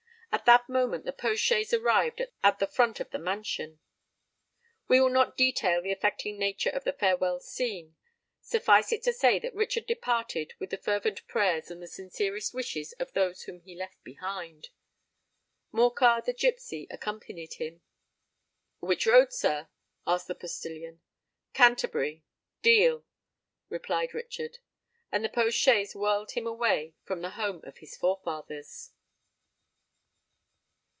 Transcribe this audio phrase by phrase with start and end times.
[0.33, 3.79] At that moment the post chaise arrived at the front door of the mansion.
[4.87, 7.97] We will not detail the affecting nature of the farewell scene:
[8.39, 12.93] suffice it to say that Richard departed with the fervent prayers and the sincerest wishes
[12.93, 14.69] of those whom he left behind.
[15.73, 17.81] Morcar, the gipsy, accompanied him.
[18.79, 19.67] "Which road, sir?"
[20.07, 21.01] asked the postillion.
[21.53, 23.05] "Canterbury—Deal,"
[23.67, 24.59] replied Richard.
[25.11, 28.91] And the post chaise whirled him away from the home of his forefathers!